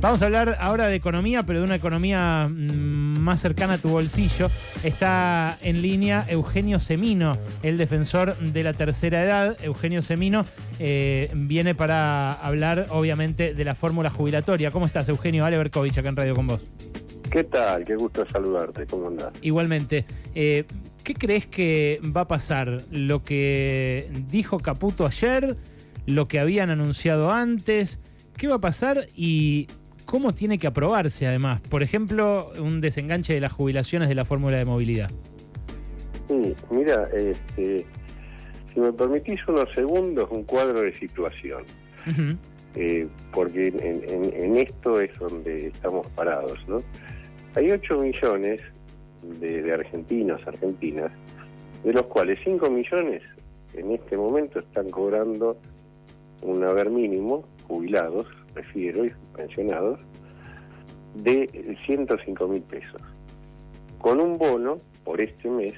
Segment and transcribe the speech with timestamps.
[0.00, 3.90] Vamos a hablar ahora de economía, pero de una economía mm, más cercana a tu
[3.90, 4.50] bolsillo.
[4.82, 9.58] Está en línea Eugenio Semino, el defensor de la tercera edad.
[9.62, 10.46] Eugenio Semino
[10.78, 14.70] eh, viene para hablar, obviamente, de la fórmula jubilatoria.
[14.70, 15.44] ¿Cómo estás, Eugenio?
[15.44, 16.62] Ale Berkovich, acá en Radio con vos.
[17.30, 17.84] ¿Qué tal?
[17.84, 18.86] Qué gusto saludarte.
[18.86, 19.34] ¿Cómo andás?
[19.42, 20.06] Igualmente.
[20.34, 20.64] Eh,
[21.04, 22.80] ¿Qué crees que va a pasar?
[22.90, 25.56] ¿Lo que dijo Caputo ayer?
[26.06, 27.98] ¿Lo que habían anunciado antes?
[28.38, 29.06] ¿Qué va a pasar?
[29.14, 29.68] Y
[30.10, 31.60] cómo tiene que aprobarse además.
[31.60, 35.08] Por ejemplo, un desenganche de las jubilaciones de la fórmula de movilidad.
[36.26, 37.86] Sí, mira, este,
[38.74, 41.62] si me permitís unos segundos, un cuadro de situación.
[42.74, 46.78] Eh, porque en, esto es donde estamos parados, ¿no?
[47.54, 48.60] Hay 8 millones
[49.22, 51.12] de, argentinos, argentinas,
[51.84, 53.22] de los cuales 5 millones
[53.74, 55.56] en este momento están cobrando
[56.42, 60.00] un haber mínimo, jubilados, refiero, y pensionados,
[61.14, 63.02] de 105 mil pesos,
[63.98, 65.74] con un bono por este mes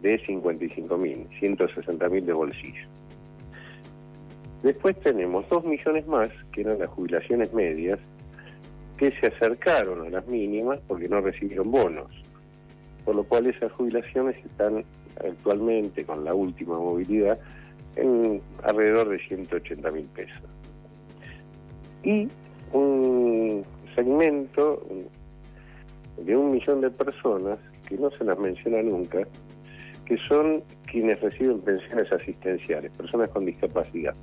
[0.00, 2.88] de 55 mil, 160 mil de bolsillo.
[4.62, 7.98] Después tenemos 2 millones más, que eran las jubilaciones medias,
[8.96, 12.10] que se acercaron a las mínimas porque no recibieron bonos,
[13.04, 14.84] por lo cual esas jubilaciones están
[15.24, 17.38] actualmente con la última movilidad
[17.96, 20.42] en alrededor de 180 mil pesos
[22.06, 22.28] y
[22.72, 23.64] un
[23.96, 24.80] segmento
[26.18, 29.26] de un millón de personas que no se las menciona nunca,
[30.04, 34.14] que son quienes reciben pensiones asistenciales, personas con discapacidad,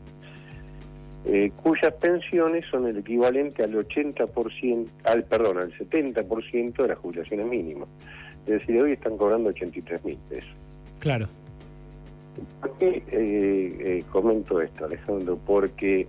[1.25, 7.45] eh, cuyas pensiones son el equivalente al 80%, al perdón, al 70% de las jubilaciones
[7.45, 7.90] mínimas.
[8.45, 10.53] Es decir, hoy están cobrando 83 mil pesos.
[11.00, 11.28] Claro.
[12.62, 15.38] ¿Por qué eh, eh, comento esto, Alejandro?
[15.45, 16.08] Porque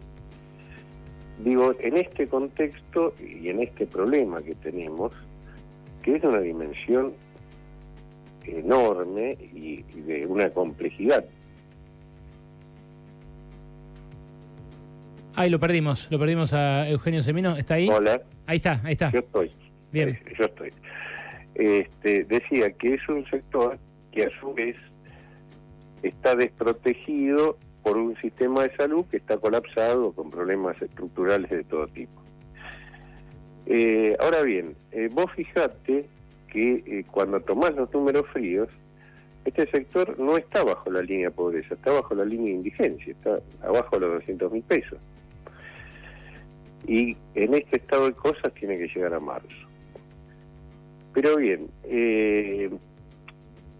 [1.38, 5.12] Digo, en este contexto y en este problema que tenemos,
[6.02, 7.12] que es una dimensión
[8.44, 11.24] enorme y, de una complejidad.
[15.34, 17.88] Ahí lo perdimos, lo perdimos a Eugenio Semino, ¿está ahí?
[17.88, 18.22] Hola.
[18.46, 19.10] Ahí está, ahí está.
[19.10, 19.50] Yo estoy.
[19.90, 20.18] Bien.
[20.38, 20.70] Yo estoy.
[21.56, 23.78] Este, decía que es un sector
[24.12, 24.76] que a su vez
[26.02, 31.86] está desprotegido por un sistema de salud que está colapsado con problemas estructurales de todo
[31.88, 32.22] tipo.
[33.66, 36.06] Eh, ahora bien, eh, vos fijate
[36.48, 38.70] que eh, cuando tomás los números fríos,
[39.44, 43.12] este sector no está bajo la línea de pobreza, está bajo la línea de indigencia,
[43.12, 44.98] está abajo de los 200 mil pesos.
[46.86, 49.68] Y en este estado de cosas tiene que llegar a marzo.
[51.12, 51.68] Pero bien,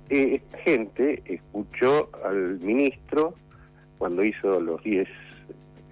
[0.09, 3.35] esta gente escuchó al ministro
[3.99, 5.09] cuando hizo los 10,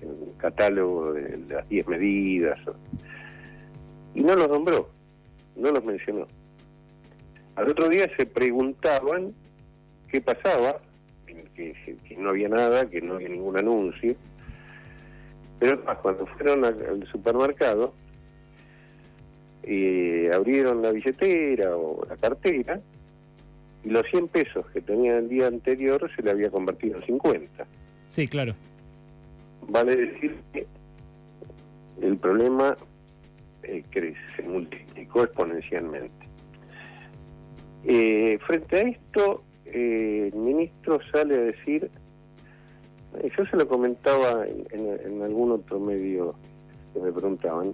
[0.03, 2.59] el catálogo de las 10 medidas,
[4.15, 4.89] y no los nombró,
[5.57, 6.27] no los mencionó.
[7.57, 9.33] Al otro día se preguntaban
[10.09, 10.81] qué pasaba,
[11.55, 14.15] que, no había nada, que no había ningún anuncio,
[15.59, 17.95] pero cuando fueron al, supermercado,
[19.65, 22.81] y abrieron la billetera o la cartera,
[23.84, 27.67] y los 100 pesos que tenían el día anterior se le había convertido en 50.
[28.12, 28.55] Sí, claro.
[29.69, 30.67] Vale decir que
[32.03, 32.77] el problema
[33.62, 33.83] eh,
[34.37, 36.27] se multiplicó exponencialmente.
[37.84, 41.91] Eh, frente a esto, eh, el ministro sale a decir,
[43.34, 46.34] yo se lo comentaba en, algún otro medio
[46.93, 47.72] que me preguntaban,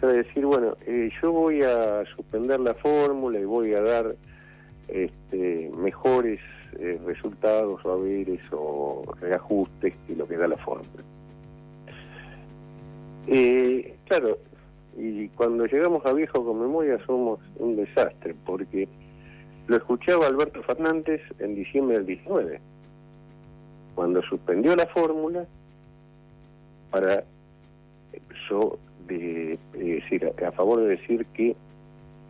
[0.00, 0.76] sale a decir, bueno,
[1.22, 4.16] yo voy a suspender la fórmula y voy a dar
[4.88, 6.40] este, mejores
[6.78, 11.02] eh, resultados o haberes o reajustes que lo que da la fórmula.
[13.26, 14.38] Eh, claro,
[14.96, 18.88] y cuando llegamos a viejo con memoria somos un desastre, porque
[19.66, 22.60] lo escuchaba Alberto Fernández en diciembre del 19,
[23.94, 25.46] cuando suspendió la fórmula
[26.90, 27.24] para
[30.46, 31.56] a favor de decir que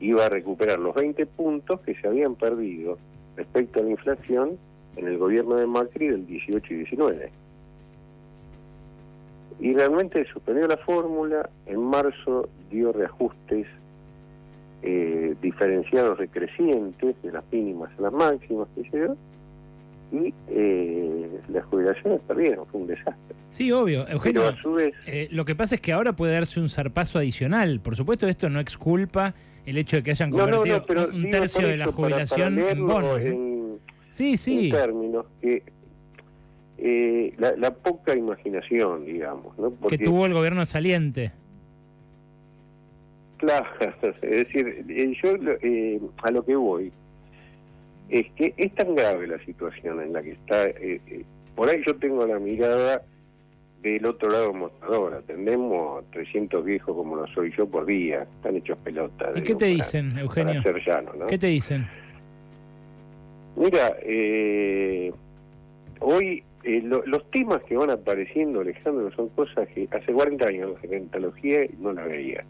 [0.00, 2.98] iba a recuperar los 20 puntos que se habían perdido
[3.36, 4.58] respecto a la inflación
[4.96, 7.30] en el gobierno de Macri del 18 y 19.
[9.60, 13.66] Y realmente suspendió la fórmula, en marzo dio reajustes
[14.82, 18.84] eh, diferenciados decrecientes de las mínimas a las máximas que
[20.12, 23.37] y eh, las jubilaciones perdieron, fue un desastre.
[23.49, 24.08] Sí, obvio.
[24.08, 27.19] Eugenio, a su vez, eh, lo que pasa es que ahora puede darse un zarpazo
[27.19, 27.81] adicional.
[27.81, 29.34] Por supuesto, esto no exculpa
[29.66, 33.20] el hecho de que hayan convertido un tercio de la jubilación en bonos.
[34.08, 34.66] sí, sí.
[34.66, 35.62] En términos que
[36.78, 39.58] eh, la, poca imaginación, digamos.
[39.58, 39.76] ¿no?
[39.88, 41.32] que tuvo el gobierno saliente.
[43.38, 43.66] Claro,
[44.05, 45.31] es decir, eh, yo
[45.62, 46.93] eh, a lo que voy
[48.08, 50.66] es que es tan grave la situación en la que está.
[50.66, 51.25] Eh, eh,
[51.55, 53.02] por ahí yo tengo la mirada
[53.82, 55.14] del otro lado mostrador.
[55.14, 58.22] Atendemos a 300 viejos como lo soy yo por día.
[58.37, 59.31] Están hechos pelotas.
[59.37, 60.62] ¿Y qué te para- dicen, Eugenio?
[60.62, 61.26] Para ser llano, ¿no?
[61.26, 61.87] ¿Qué te dicen?
[63.56, 65.12] Mira, eh,
[66.00, 70.72] hoy eh, lo- los temas que van apareciendo, Alejandro, son cosas que hace 40 años
[70.82, 72.44] en gerontología no las veía.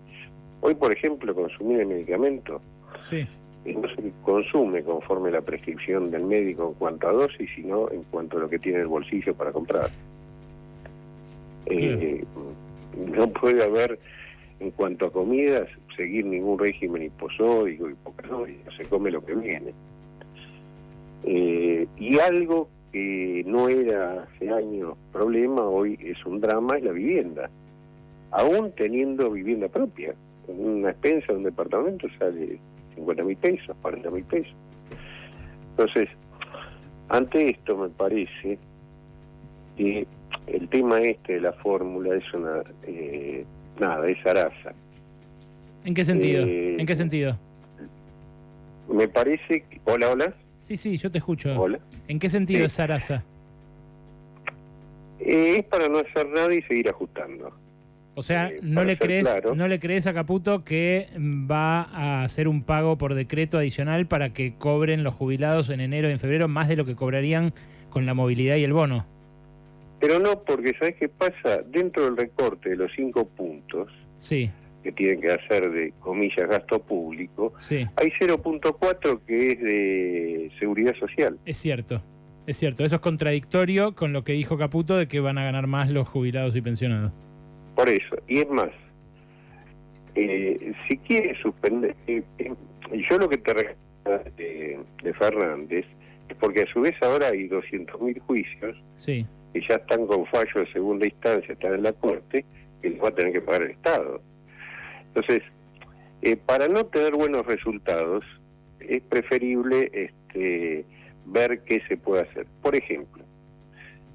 [0.60, 2.60] Hoy, por ejemplo, consumir el medicamento
[3.02, 3.26] Sí.
[3.64, 8.38] No se consume conforme la prescripción del médico en cuanto a dosis, sino en cuanto
[8.38, 9.88] a lo que tiene el bolsillo para comprar.
[11.66, 12.24] Eh,
[13.12, 13.98] no puede haber,
[14.60, 19.72] en cuanto a comidas, seguir ningún régimen hiposódico, hipocalórico, se come lo que viene.
[21.24, 26.92] Eh, y algo que no era hace años problema, hoy es un drama, es la
[26.92, 27.50] vivienda.
[28.30, 30.14] Aún teniendo vivienda propia,
[30.46, 32.58] una expensa de un departamento sale
[32.98, 34.52] 50 mil pesos, 40 mil pesos.
[35.70, 36.08] Entonces,
[37.08, 38.58] ante esto me parece
[39.76, 40.06] que
[40.46, 43.44] el tema este de la fórmula es una, eh,
[43.78, 44.72] nada, es araza.
[45.84, 46.44] ¿En qué sentido?
[46.44, 47.38] Eh, ¿En qué sentido?
[48.92, 51.54] Me parece que, hola, hola, Sí, sí, yo te escucho.
[51.60, 51.78] hola.
[52.08, 52.64] ¿En qué sentido Sí.
[52.66, 53.22] es Sarasa?
[55.20, 57.52] Eh, es para no hacer nada y seguir ajustando.
[58.18, 59.54] O sea, Eh, no le crees, claro.
[59.54, 64.32] no le crees a Caputo que va a hacer un pago por decreto adicional para
[64.32, 67.52] que cobren los jubilados en enero y en febrero más de lo que cobrarían
[67.90, 69.06] con la movilidad y el bono.
[70.00, 71.62] Pero no, porque ¿sabes qué pasa?
[71.68, 73.88] Dentro del recorte de los cinco puntos
[74.18, 74.50] Sí,
[74.82, 80.94] que tienen que hacer de, comillas, gasto público, sí, hay 0.4 que es de seguridad
[80.98, 81.38] social.
[81.44, 82.02] es cierto.
[82.48, 85.66] Es cierto, eso es contradictorio con lo que dijo Caputo de que van a ganar
[85.66, 87.12] más los jubilados y pensionados.
[87.78, 88.70] Por eso, y es más,
[90.16, 92.52] eh, si quiere suspender, eh, eh,
[93.08, 95.86] yo lo que te recuerdo de, de Fernández
[96.28, 100.54] es porque a su vez ahora hay 200.000 juicios Sí, que ya están con fallo
[100.56, 102.44] de segunda instancia, están en la Corte,
[102.82, 104.22] que les va a tener que pagar el Estado.
[105.14, 105.44] Entonces,
[106.22, 108.24] eh, para no tener buenos resultados,
[108.80, 110.84] es preferible este,
[111.26, 112.44] ver qué se puede hacer.
[112.60, 113.22] Por ejemplo,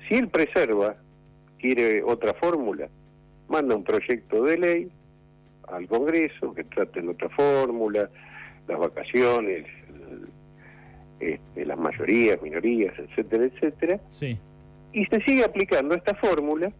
[0.09, 0.97] si él preserva,
[1.59, 2.89] quiere otra fórmula,
[3.53, 4.91] manda un proyecto de ley
[5.67, 8.09] al Congreso que traten otra fórmula,
[8.67, 9.65] las vacaciones,
[11.19, 14.39] este, las mayorías, minorías, etcétera, etcétera, sí,
[14.91, 16.73] y se sigue aplicando esta fórmula,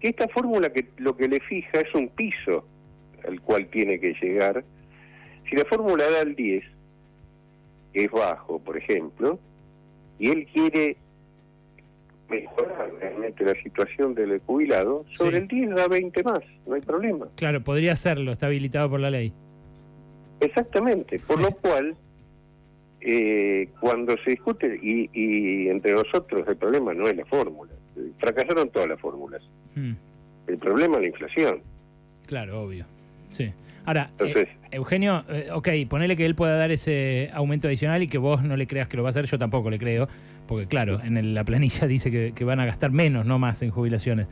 [0.00, 2.64] que esta fórmula que lo que le fija es un piso
[3.26, 4.64] al cual tiene que llegar.
[5.48, 6.64] Si la fórmula da el 10,
[7.92, 9.38] que es bajo, por ejemplo,
[10.18, 10.96] y él quiere
[12.28, 15.42] mejorar realmente la situación del jubilado, sobre Sí.
[15.42, 17.28] el 10 da 20 más, no hay problema.
[17.36, 19.32] claro, podría hacerlo, está habilitado por la ley.
[20.40, 21.96] Exactamente, por lo cual,
[23.00, 27.72] eh, cuando se discute, y, y entre nosotros el problema no es la fórmula,
[28.18, 29.42] fracasaron todas las fórmulas,
[29.74, 29.92] Mm,
[30.48, 31.60] el problema es la inflación.
[32.26, 32.86] claro, obvio.
[33.36, 33.52] Sí.
[33.84, 38.08] Ahora, Entonces, eh, Eugenio, eh, ok, ponele que él pueda dar ese aumento adicional y
[38.08, 40.08] que vos no le creas que lo va a hacer, yo tampoco le creo,
[40.48, 43.62] porque claro, en el- la planilla dice que, que van a gastar menos, no más
[43.62, 44.26] en jubilaciones.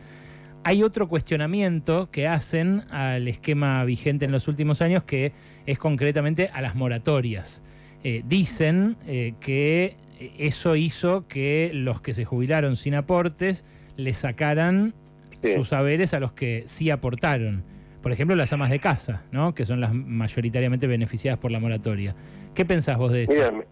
[0.65, 5.33] Hay otro cuestionamiento que hacen al esquema vigente en los últimos años que
[5.67, 7.63] es concretamente a las moratorias.
[8.03, 8.97] Eh, dicen
[9.41, 9.97] que
[10.39, 13.65] eso hizo que los que se jubilaron sin aportes
[13.97, 14.95] le sacaran
[15.43, 15.53] Sí.
[15.55, 17.63] sus saberes a los que sí aportaron.
[18.05, 19.55] Por ejemplo, las amas de casa, ¿no?
[19.55, 22.15] que son las mayoritariamente beneficiadas por la moratoria.
[22.55, 23.33] ¿Qué pensás vos de esto?
[23.33, 23.65] mira, me,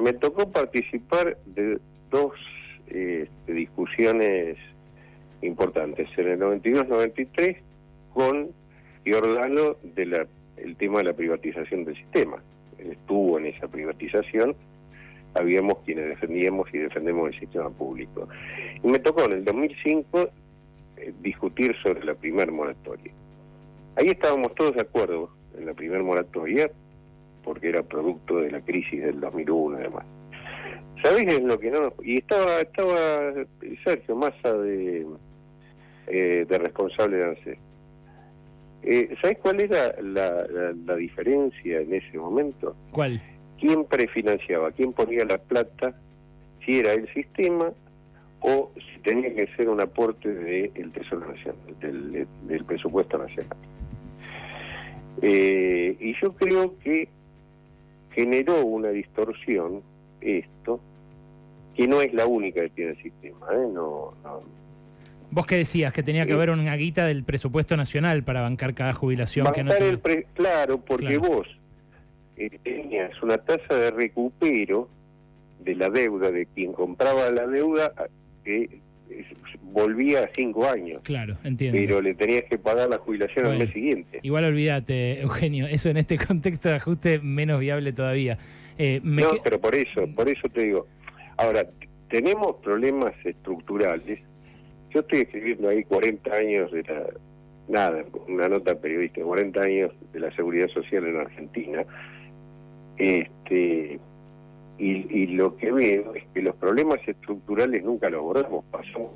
[0.00, 2.32] me tocó participar de dos
[2.86, 4.58] eh, discusiones
[5.42, 7.56] importantes, en el 92-93
[8.14, 8.50] con
[9.04, 12.40] Giordano de la, el tema de la privatización del sistema.
[12.78, 14.54] Él estuvo en esa privatización,
[15.34, 18.28] habíamos quienes defendíamos y defendemos el sistema público.
[18.84, 20.30] Y me tocó en el 2005
[20.96, 23.12] eh, discutir sobre la primer moratoria.
[23.96, 26.70] Ahí estábamos todos de acuerdo en la primer moratoria,
[27.44, 30.04] porque era producto de la crisis del 2001 y demás.
[31.02, 33.32] ¿Sabés lo que no Y estaba, estaba
[33.84, 35.06] Sergio Massa de,
[36.06, 37.58] eh, de responsable de ANSES.
[38.82, 42.74] Eh, ¿Sabés cuál era la, la- la diferencia en ese momento?
[42.90, 43.20] ¿Cuál?
[43.58, 44.70] ¿Quién prefinanciaba?
[44.72, 45.94] ¿Quién ponía la plata?
[46.64, 47.72] Si era el sistema
[48.40, 53.56] o si tenía que ser un aporte del Tesoro Nacional, del, del presupuesto nacional.
[55.22, 57.08] Eh, y yo creo que
[58.12, 59.82] generó una distorsión
[60.20, 60.80] esto,
[61.74, 63.66] que no es la única que tiene el sistema, ¿eh?
[63.72, 64.42] no, no,
[65.32, 66.36] Vos qué decías, que tenía que Sí.
[66.36, 70.26] haber una guita del presupuesto nacional para bancar cada jubilación que no Bancar el pre-
[70.34, 71.34] claro, porque Claro.
[71.34, 71.46] vos
[72.36, 74.88] eh, tenías una tasa de recupero
[75.60, 77.92] de la deuda de quien compraba la deuda
[78.50, 78.80] que
[79.62, 81.76] volvía a cinco años, Claro, entiendo.
[81.78, 84.20] pero le tenías que pagar la jubilación al mes siguiente.
[84.22, 88.38] Igual olvídate, Eugenio, eso en este contexto de ajuste menos viable todavía.
[88.78, 90.86] Eh, me No, que- pero por eso, por eso te digo.
[91.36, 91.66] Ahora,
[92.08, 94.20] tenemos problemas estructurales.
[94.92, 97.06] Yo estoy escribiendo ahí 40 años de la...
[97.68, 101.84] Nada, una nota periodística, 40 años de la seguridad social en Argentina.
[102.98, 103.98] Este,
[104.80, 109.10] y, y lo que veo es que los problemas estructurales nunca los abordamos, pasamos,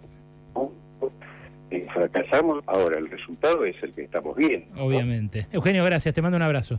[1.71, 4.66] eh, fracasamos, ahora el resultado es el que estamos viendo.
[4.76, 4.85] ¿no?
[4.85, 5.47] Obviamente.
[5.52, 6.78] Eugenio, gracias, te mando un abrazo.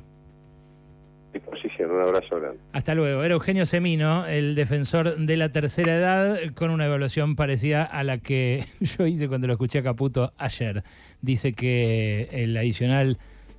[1.33, 2.59] Disposición, un abrazo grande.
[2.71, 3.23] Hasta luego.
[3.23, 8.19] Era Eugenio Semino, el defensor de la tercera edad, con una evaluación parecida a la
[8.19, 10.83] que yo hice cuando lo escuché a Caputo ayer.
[11.21, 13.17] Dice que el adicional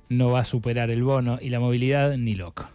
[0.09, 2.65] no va a superar el bono y la movilidad ni loco.